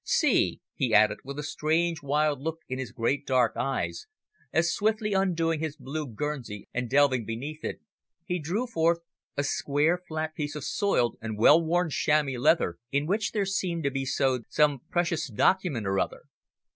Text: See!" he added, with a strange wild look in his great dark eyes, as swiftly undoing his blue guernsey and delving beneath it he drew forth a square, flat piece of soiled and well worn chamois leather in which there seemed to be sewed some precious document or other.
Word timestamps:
See!" 0.03 0.61
he 0.73 0.95
added, 0.95 1.19
with 1.23 1.37
a 1.37 1.43
strange 1.43 2.01
wild 2.01 2.41
look 2.41 2.61
in 2.67 2.79
his 2.79 2.91
great 2.91 3.23
dark 3.27 3.53
eyes, 3.55 4.07
as 4.51 4.73
swiftly 4.73 5.13
undoing 5.13 5.59
his 5.59 5.77
blue 5.77 6.07
guernsey 6.07 6.67
and 6.73 6.89
delving 6.89 7.23
beneath 7.23 7.63
it 7.63 7.81
he 8.25 8.39
drew 8.39 8.65
forth 8.65 9.01
a 9.37 9.43
square, 9.43 9.99
flat 10.07 10.33
piece 10.33 10.55
of 10.55 10.63
soiled 10.63 11.17
and 11.21 11.37
well 11.37 11.63
worn 11.63 11.91
chamois 11.91 12.39
leather 12.39 12.79
in 12.91 13.05
which 13.05 13.31
there 13.31 13.45
seemed 13.45 13.83
to 13.83 13.91
be 13.91 14.03
sewed 14.03 14.45
some 14.49 14.81
precious 14.89 15.29
document 15.29 15.85
or 15.85 15.99
other. 15.99 16.23